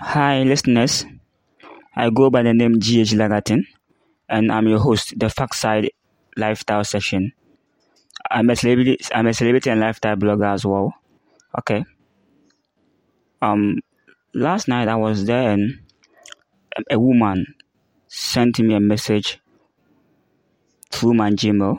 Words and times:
Hi, 0.00 0.42
listeners. 0.44 1.04
I 1.94 2.08
go 2.08 2.30
by 2.30 2.42
the 2.42 2.54
name 2.54 2.78
GH 2.80 3.12
Lagatin, 3.12 3.66
and 4.30 4.50
I'm 4.50 4.66
your 4.66 4.78
host, 4.78 5.18
the 5.18 5.28
Fact 5.28 5.62
Lifestyle 6.38 6.84
Section. 6.84 7.32
I'm 8.30 8.48
a 8.48 8.56
celebrity. 8.56 8.98
I'm 9.14 9.26
a 9.26 9.34
celebrity 9.34 9.68
and 9.68 9.78
lifestyle 9.80 10.16
blogger 10.16 10.54
as 10.54 10.64
well. 10.64 10.94
Okay. 11.58 11.84
Um, 13.42 13.80
last 14.32 14.68
night 14.68 14.88
I 14.88 14.96
was 14.96 15.26
there, 15.26 15.50
and 15.50 15.80
a 16.90 16.98
woman 16.98 17.54
sent 18.08 18.58
me 18.58 18.72
a 18.74 18.80
message 18.80 19.38
through 20.90 21.12
my 21.12 21.30
Gmail, 21.30 21.78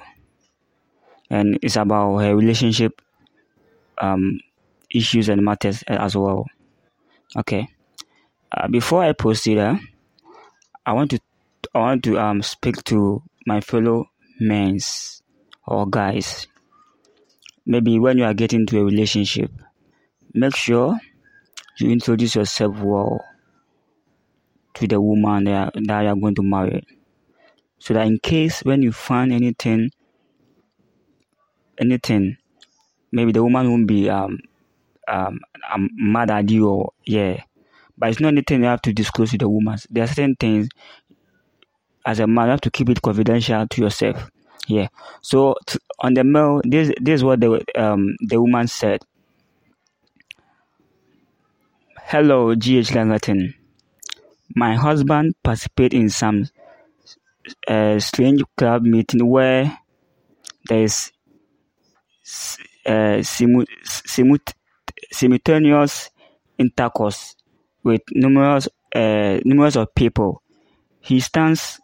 and 1.31 1.57
it's 1.63 1.75
about 1.75 2.17
her 2.19 2.35
relationship 2.35 3.01
um 3.97 4.39
issues 4.91 5.27
and 5.27 5.43
matters 5.43 5.83
as 5.87 6.15
well. 6.15 6.45
Okay. 7.35 7.67
Uh, 8.51 8.67
before 8.67 9.03
I 9.03 9.13
proceed, 9.13 9.57
uh, 9.59 9.77
I 10.85 10.93
want 10.93 11.11
to 11.11 11.19
I 11.73 11.79
want 11.79 12.03
to 12.03 12.19
um 12.19 12.41
speak 12.41 12.83
to 12.85 13.23
my 13.45 13.61
fellow 13.61 14.09
men 14.39 14.79
or 15.65 15.87
guys. 15.89 16.47
Maybe 17.65 17.99
when 17.99 18.17
you 18.17 18.25
are 18.25 18.33
getting 18.33 18.61
into 18.61 18.79
a 18.79 18.83
relationship, 18.83 19.51
make 20.33 20.55
sure 20.55 20.99
you 21.77 21.91
introduce 21.91 22.35
yourself 22.35 22.77
well 22.79 23.23
to 24.73 24.87
the 24.87 24.99
woman 24.99 25.45
that, 25.45 25.73
that 25.75 26.01
you 26.01 26.07
are 26.09 26.15
going 26.15 26.35
to 26.35 26.43
marry. 26.43 26.83
So 27.79 27.93
that 27.93 28.07
in 28.07 28.19
case 28.19 28.61
when 28.63 28.81
you 28.81 28.91
find 28.91 29.31
anything 29.31 29.91
anything, 31.77 32.37
maybe 33.11 33.31
the 33.31 33.43
woman 33.43 33.69
won't 33.69 33.87
be 33.87 34.09
um 34.09 34.39
um, 35.07 35.39
mad 35.93 36.31
at 36.31 36.49
you 36.49 36.67
or 36.69 36.93
yeah. 37.05 37.43
But 38.01 38.09
it's 38.09 38.19
not 38.19 38.29
anything 38.29 38.61
you 38.61 38.67
have 38.67 38.81
to 38.83 38.93
disclose 38.93 39.29
to 39.31 39.37
the 39.37 39.47
woman. 39.47 39.77
There 39.91 40.03
are 40.03 40.07
certain 40.07 40.35
things 40.39 40.69
as 42.03 42.19
a 42.19 42.25
man 42.25 42.45
you 42.47 42.51
have 42.51 42.61
to 42.61 42.71
keep 42.71 42.89
it 42.89 43.01
confidential 43.03 43.67
to 43.67 43.81
yourself. 43.81 44.31
Yeah. 44.67 44.87
So 45.21 45.55
t- 45.67 45.77
on 45.99 46.15
the 46.15 46.23
mail, 46.23 46.61
this 46.65 46.91
this 46.99 47.19
is 47.19 47.23
what 47.23 47.39
the 47.41 47.63
um 47.77 48.15
the 48.27 48.41
woman 48.41 48.67
said. 48.67 49.03
Hello, 52.05 52.55
GH 52.55 52.89
Lagatin. 52.97 53.53
My 54.55 54.75
husband 54.75 55.35
participated 55.43 55.93
in 56.01 56.09
some 56.09 56.47
uh, 57.67 57.99
strange 57.99 58.41
club 58.57 58.81
meeting 58.83 59.27
where 59.29 59.77
there 60.67 60.83
is 60.83 61.11
uh, 62.87 63.21
simul- 63.21 63.65
simul- 63.83 64.37
simultaneous 65.11 66.09
intercourse 66.57 67.35
with 67.83 68.01
numerous 68.11 68.67
uh, 68.95 69.39
numerous 69.45 69.75
of 69.75 69.93
people. 69.95 70.41
He 71.01 71.19
stands 71.19 71.79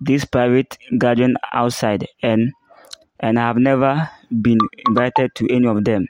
this 0.00 0.24
private 0.24 0.78
garden 0.98 1.36
outside 1.52 2.06
and 2.22 2.52
and 3.20 3.38
I 3.38 3.42
have 3.48 3.58
never 3.58 4.10
been 4.42 4.58
invited 4.88 5.34
to 5.36 5.48
any 5.50 5.66
of 5.68 5.84
them. 5.84 6.08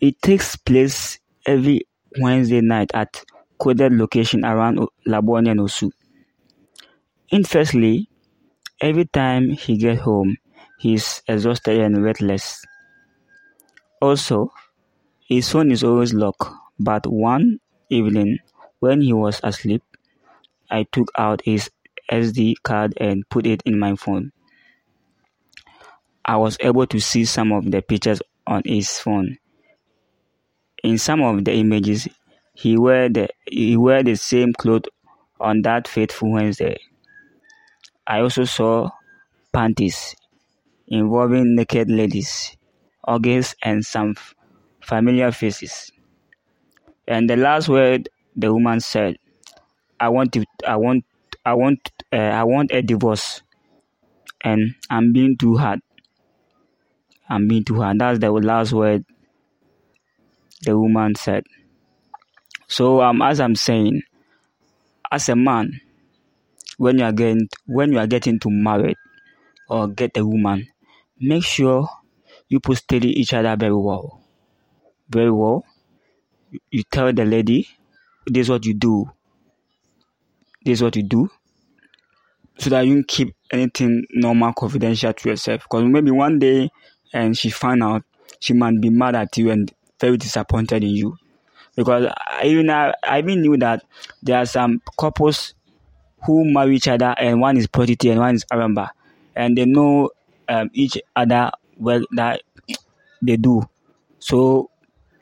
It 0.00 0.22
takes 0.22 0.54
place 0.54 1.18
every 1.46 1.88
Wednesday 2.20 2.60
night 2.60 2.92
at 2.94 3.24
coded 3.58 3.92
location 3.92 4.44
around 4.44 4.78
Labone 5.04 5.50
and 5.50 5.58
Osu. 5.58 5.90
Interestingly, 7.30 8.08
every 8.80 9.06
time 9.06 9.50
he 9.50 9.76
gets 9.78 10.02
home, 10.02 10.36
he 10.78 10.94
is 10.94 11.22
exhausted 11.28 11.80
and 11.80 12.02
restless. 12.04 12.64
Also, 14.00 14.52
his 15.28 15.50
phone 15.50 15.70
is 15.70 15.84
always 15.84 16.14
locked, 16.14 16.44
but 16.78 17.06
one 17.06 17.60
evening 17.90 18.38
when 18.80 19.00
he 19.02 19.12
was 19.12 19.40
asleep, 19.42 19.82
I 20.70 20.84
took 20.92 21.10
out 21.18 21.42
his 21.44 21.70
SD 22.10 22.56
card 22.62 22.94
and 22.98 23.28
put 23.28 23.46
it 23.46 23.62
in 23.66 23.78
my 23.78 23.96
phone. 23.96 24.32
I 26.24 26.36
was 26.36 26.58
able 26.60 26.86
to 26.88 27.00
see 27.00 27.24
some 27.24 27.52
of 27.52 27.70
the 27.70 27.80
pictures 27.80 28.20
on 28.46 28.62
his 28.66 28.98
phone. 28.98 29.38
In 30.84 30.98
some 30.98 31.20
of 31.20 31.44
the 31.44 31.52
images, 31.52 32.06
he 32.52 32.76
wear 32.78 33.08
the 33.08 33.28
he 33.44 33.76
wear 33.76 34.04
the 34.04 34.14
same 34.14 34.52
clothes 34.52 34.88
on 35.40 35.62
that 35.62 35.88
fateful 35.88 36.30
Wednesday. 36.30 36.78
I 38.06 38.20
also 38.20 38.44
saw 38.44 38.90
panties 39.52 40.16
involving 40.88 41.54
naked 41.56 41.90
ladies, 41.90 42.56
organs, 43.06 43.54
and 43.62 43.84
some 43.86 44.16
familiar 44.84 45.32
faces. 45.32 45.90
And 47.08 47.28
the 47.28 47.36
last 47.36 47.68
word 47.68 48.08
the 48.36 48.52
woman 48.52 48.80
said, 48.80 49.16
"I 50.00 50.08
want 50.08 50.32
to, 50.32 50.44
I 50.66 50.76
want, 50.76 51.04
I 51.44 51.54
want, 51.54 51.92
uh, 52.12 52.16
I 52.16 52.44
want 52.44 52.72
a 52.72 52.82
divorce, 52.82 53.42
and 54.42 54.74
I'm 54.90 55.12
being 55.12 55.36
too 55.36 55.56
hard. 55.56 55.80
I'm 57.28 57.48
being 57.48 57.64
too 57.64 57.80
hard." 57.80 57.98
That's 57.98 58.18
the 58.18 58.30
last 58.32 58.72
word 58.72 59.04
the 60.62 60.78
woman 60.78 61.14
said. 61.14 61.44
So, 62.66 63.02
um, 63.02 63.22
as 63.22 63.40
I'm 63.40 63.54
saying, 63.54 64.02
as 65.12 65.28
a 65.28 65.36
man, 65.36 65.80
when 66.78 66.98
you 66.98 67.04
are 67.04 67.12
getting 67.12 67.48
when 67.66 67.92
you 67.92 67.98
are 67.98 68.06
getting 68.06 68.38
to 68.40 68.50
married 68.50 68.96
or 69.68 69.88
get 69.88 70.16
a 70.16 70.26
woman, 70.26 70.66
make 71.20 71.44
sure 71.44 71.88
you 72.48 72.60
put 72.60 72.78
study 72.78 73.08
each 73.20 73.32
other 73.32 73.54
very 73.56 73.74
well 73.74 74.23
very 75.08 75.30
well. 75.30 75.64
You 76.70 76.82
tell 76.90 77.12
the 77.12 77.24
lady, 77.24 77.68
this 78.26 78.42
is 78.46 78.50
what 78.50 78.64
you 78.64 78.74
do. 78.74 79.10
This 80.64 80.78
is 80.78 80.82
what 80.82 80.96
you 80.96 81.02
do. 81.02 81.30
So 82.58 82.70
that 82.70 82.86
you 82.86 83.02
keep 83.04 83.34
anything 83.50 84.06
normal 84.10 84.52
confidential 84.52 85.12
to 85.12 85.28
yourself. 85.28 85.62
Because 85.64 85.84
maybe 85.84 86.10
one 86.10 86.38
day 86.38 86.70
and 87.12 87.36
she 87.36 87.50
find 87.50 87.82
out, 87.82 88.02
she 88.40 88.52
might 88.52 88.80
be 88.80 88.90
mad 88.90 89.14
at 89.16 89.36
you 89.36 89.50
and 89.50 89.72
very 90.00 90.16
disappointed 90.16 90.84
in 90.84 90.90
you. 90.90 91.16
Because 91.76 92.12
I 92.26 92.44
even 92.44 92.70
I, 92.70 92.94
I 93.02 93.18
even 93.18 93.42
knew 93.42 93.56
that 93.58 93.84
there 94.22 94.38
are 94.38 94.46
some 94.46 94.80
couples 94.98 95.54
who 96.24 96.44
marry 96.52 96.76
each 96.76 96.88
other 96.88 97.14
and 97.18 97.40
one 97.40 97.56
is 97.56 97.66
prostitute 97.66 98.12
and 98.12 98.20
one 98.20 98.34
is 98.36 98.44
Aramba. 98.46 98.90
And 99.34 99.58
they 99.58 99.64
know 99.64 100.10
um, 100.48 100.70
each 100.72 100.96
other 101.16 101.50
well 101.76 102.04
that 102.12 102.42
they 103.20 103.36
do. 103.36 103.62
So 104.20 104.70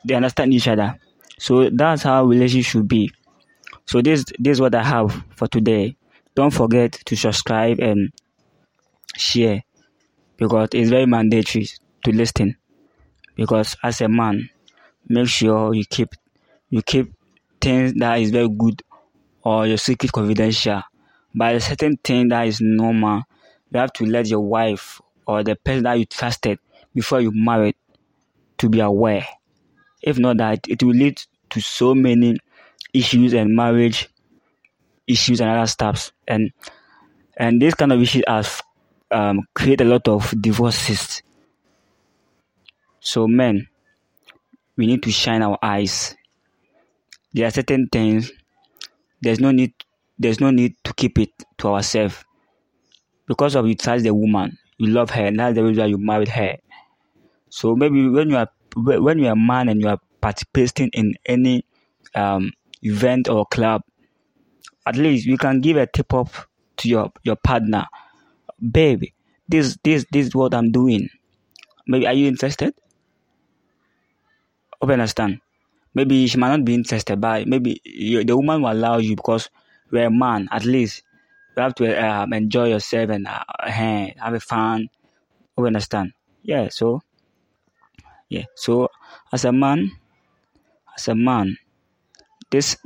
they 0.05 0.15
understand 0.15 0.53
each 0.53 0.69
other. 0.69 0.99
So 1.39 1.71
that's 1.71 2.03
how 2.03 2.25
relationship 2.25 2.71
should 2.71 2.89
be. 2.89 3.11
So 3.87 4.01
this 4.01 4.25
this 4.39 4.57
is 4.57 4.61
what 4.61 4.75
I 4.75 4.83
have 4.83 5.25
for 5.37 5.49
today. 5.49 5.97
Don't 6.35 6.53
forget 6.53 6.93
to 6.93 7.17
subscribe 7.17 7.79
and 7.81 8.11
share 9.17 9.63
because 10.37 10.69
it's 10.73 10.91
very 10.91 11.07
mandatory 11.07 11.67
to 12.05 12.13
listen. 12.13 12.57
Because 13.37 13.77
as 13.83 14.01
a 14.01 14.09
man, 14.09 14.49
make 15.09 15.29
sure 15.29 15.75
you 15.75 15.85
keep 15.85 16.11
you 16.71 16.83
keep 16.83 17.13
things 17.61 17.95
that 17.95 18.19
is 18.19 18.31
very 18.31 18.49
good 18.49 18.83
or 19.43 19.67
your 19.67 19.79
secret 19.79 20.13
confidential. 20.13 20.83
But 21.35 21.55
a 21.57 21.61
certain 21.61 21.97
thing 21.97 22.29
that 22.29 22.47
is 22.47 22.61
normal, 22.61 23.23
you 23.71 23.81
have 23.81 23.93
to 23.95 24.05
let 24.05 24.29
your 24.29 24.41
wife 24.41 25.01
or 25.27 25.43
the 25.43 25.57
person 25.57 25.85
that 25.85 25.99
you 25.99 26.05
trusted 26.05 26.59
before 26.95 27.21
you 27.21 27.33
married 27.35 27.75
to 28.59 28.69
be 28.69 28.81
aware. 28.81 29.27
If 30.03 30.19
not 30.19 30.39
that, 30.39 30.67
it 30.69 30.83
will 30.83 30.95
lead 30.95 31.23
to 31.51 31.61
so 31.61 31.95
many 31.95 32.39
issues 32.93 33.33
and 33.33 33.55
marriage 33.55 34.09
issues 35.07 35.41
and 35.41 35.51
other 35.51 35.67
stuffs. 35.67 36.13
And 36.27 36.53
and 37.37 37.61
this 37.61 37.75
kind 37.75 37.93
of 37.93 38.01
issues 38.01 38.25
have 38.27 38.63
um, 39.11 39.41
create 39.55 39.81
a 39.81 39.85
lot 39.85 40.09
of 40.09 40.35
divorces. 40.41 41.23
So 43.01 43.27
men, 43.27 43.69
we 44.77 44.87
need 44.87 45.03
to 45.03 45.11
shine 45.11 45.43
our 45.43 45.59
eyes. 45.63 46.17
There 47.33 47.47
are 47.47 47.51
certain 47.51 47.89
things. 47.91 48.31
There's 49.21 49.41
no 49.41 49.51
need. 49.51 49.73
There's 50.19 50.41
no 50.41 50.51
need 50.51 50.77
to 50.85 50.93
keep 50.95 51.19
it 51.19 51.31
to 51.59 51.69
ourselves. 51.69 52.25
Because 53.27 53.55
of 53.55 53.67
you 53.67 53.75
trust 53.75 54.05
the 54.05 54.13
woman, 54.15 54.59
you 54.79 54.89
love 54.89 55.11
her, 55.11 55.27
and 55.27 55.39
that's 55.39 55.55
the 55.55 55.65
reason 55.65 55.83
why 55.83 55.87
you 55.87 55.99
married 55.99 56.29
her. 56.29 56.57
So 57.49 57.75
maybe 57.75 58.09
when 58.09 58.31
you 58.31 58.37
are 58.37 58.49
when 58.77 59.19
you're 59.19 59.33
a 59.33 59.37
man 59.37 59.69
and 59.69 59.81
you 59.81 59.89
are 59.89 60.01
participating 60.21 60.89
in 60.89 61.15
any 61.27 61.65
um, 62.15 62.53
event 62.83 63.29
or 63.29 63.47
club, 63.47 63.83
at 64.87 64.97
least 64.97 65.27
you 65.27 65.37
can 65.37 65.61
give 65.61 65.77
a 65.77 65.87
tip 65.87 66.13
off 66.15 66.49
to 66.79 66.89
your, 66.89 67.13
your 67.23 67.37
partner. 67.37 67.87
Babe, 68.71 69.05
this 69.49 69.77
this 69.83 70.07
this 70.13 70.29
is 70.29 70.35
what 70.35 70.55
I'm 70.55 70.71
doing. 70.71 71.09
Maybe 71.87 72.07
are 72.07 72.13
you 72.13 72.29
interested? 72.29 72.75
You 74.83 74.89
understand. 74.91 75.41
Maybe 75.95 76.27
she 76.27 76.39
might 76.39 76.49
not 76.57 76.65
be 76.65 76.75
interested, 76.75 77.21
but 77.21 77.47
maybe 77.47 77.81
you, 77.85 78.25
the 78.25 78.37
woman 78.37 78.63
will 78.63 78.73
allow 78.73 78.99
you 78.99 79.15
because 79.15 79.51
you're 79.91 80.05
a 80.05 80.11
man. 80.11 80.49
At 80.51 80.65
least 80.65 81.03
you 81.57 81.63
have 81.63 81.75
to 81.77 82.05
um, 82.05 82.33
enjoy 82.33 82.69
yourself 82.71 83.11
and 83.11 83.27
uh, 83.27 83.45
have 83.69 84.35
a 84.35 84.41
fun. 84.41 84.89
You 85.59 85.67
understand. 85.67 86.13
Yeah. 86.43 86.69
So 86.71 87.03
yeah. 88.33 88.45
So 88.55 88.89
as 89.33 89.45
a 89.45 89.53
man, 89.53 89.91
as 90.97 91.09
a 91.09 91.15
man, 91.15 91.57
this 92.51 92.77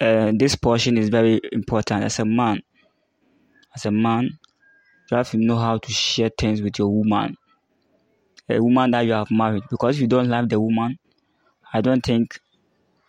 uh, 0.00 0.32
this 0.36 0.54
portion 0.56 0.98
is 0.98 1.08
very 1.10 1.40
important 1.52 2.04
as 2.04 2.18
a 2.18 2.24
man. 2.24 2.62
As 3.76 3.86
a 3.86 3.92
man, 3.92 4.40
you 5.10 5.16
have 5.16 5.30
to 5.30 5.38
know 5.38 5.58
how 5.58 5.78
to 5.78 5.92
share 5.92 6.30
things 6.30 6.62
with 6.62 6.78
your 6.78 6.88
woman, 6.88 7.36
a 8.48 8.60
woman 8.60 8.90
that 8.90 9.02
you 9.02 9.12
have 9.12 9.30
married. 9.30 9.62
Because 9.70 9.96
if 9.96 10.00
you 10.02 10.08
don't 10.08 10.28
love 10.28 10.48
the 10.48 10.58
woman, 10.60 10.98
I 11.72 11.80
don't 11.80 12.04
think 12.04 12.40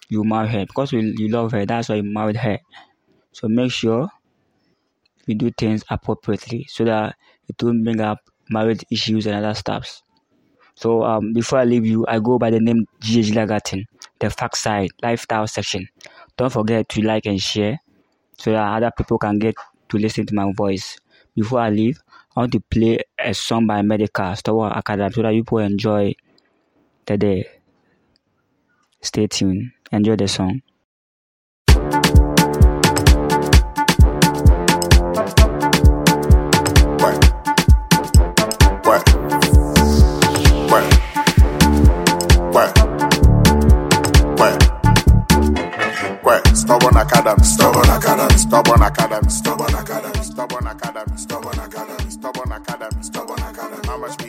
you 0.10 0.24
marry 0.24 0.50
her 0.50 0.66
because 0.66 0.92
you, 0.94 1.00
you 1.18 1.30
love 1.30 1.52
her. 1.54 1.66
That's 1.66 1.90
why 1.90 1.96
you 1.96 2.04
married 2.04 2.38
her. 2.38 2.60
So 3.34 3.48
make 3.50 3.72
sure 3.72 4.10
you 5.28 5.36
do 5.36 5.52
things 5.52 5.84
appropriately 5.90 6.66
so 6.70 6.84
that 6.86 7.16
it 7.48 7.62
won't 7.62 7.84
bring 7.84 8.02
up 8.02 8.20
marriage 8.50 8.84
issues 8.90 9.28
and 9.28 9.36
other 9.36 9.54
stuffs. 9.54 10.02
So 10.78 11.04
um, 11.04 11.34
before 11.34 11.58
I 11.60 11.66
leave 11.66 11.86
you, 11.88 12.06
I 12.08 12.20
go 12.20 12.38
by 12.38 12.52
the 12.52 12.60
name 12.60 12.86
GH 13.02 13.34
Lagatin, 13.34 13.86
the 14.20 14.30
fact 14.30 14.58
side 14.58 14.92
lifestyle 15.02 15.48
section. 15.48 15.90
Don't 16.38 16.54
forget 16.54 16.88
to 16.90 17.02
like 17.02 17.26
and 17.26 17.42
share 17.42 17.80
so 18.38 18.52
that 18.52 18.76
other 18.78 18.92
people 18.96 19.18
can 19.18 19.40
get 19.40 19.56
to 19.90 19.98
listen 19.98 20.26
to 20.28 20.36
my 20.36 20.52
voice. 20.54 21.00
Before 21.36 21.60
I 21.62 21.72
leave, 21.72 22.00
I 22.36 22.42
want 22.42 22.52
to 22.54 22.60
play 22.60 23.00
a 23.18 23.34
song 23.34 23.66
by 23.66 23.82
Medikal 23.82 24.38
Star 24.38 24.78
Academy 24.78 25.12
so 25.14 25.24
that 25.24 25.34
you 25.34 25.44
people 25.44 25.60
enjoy 25.60 26.14
the 27.08 27.18
day. 27.18 27.50
Stay 29.02 29.26
tuned. 29.26 29.72
Enjoy 29.92 30.16
the 30.16 30.28
song. 30.28 30.62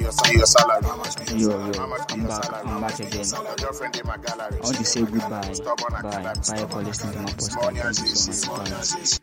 Yo, 0.08 1.50
yo, 1.50 1.72
How 1.74 1.86
much 1.86 2.08
be 2.08 2.14
I'm 2.14 2.26
back. 2.26 2.66
I'm 2.66 2.80
back 2.80 2.98
again. 2.98 3.24
Your 3.26 3.56
girlfriend 3.56 3.96
in 3.96 4.06
my 4.06 4.16
gallery. 4.16 4.58
I 4.58 4.64
want 4.64 4.76
to 4.76 4.84
say 4.84 5.02
goodbye. 5.02 5.54
Bye. 6.02 6.32
Bye 6.32 6.66
for 6.66 6.82
listening 6.82 7.12
to 7.12 7.20
my 7.20 7.30
podcast. 7.30 7.96
Thank 7.98 7.98
you 7.98 8.06
you 8.08 8.32
so 8.32 8.56
much. 8.56 8.70
Bye. 8.70 8.76
as 8.78 8.94
you 8.94 9.04
see. 9.04 9.18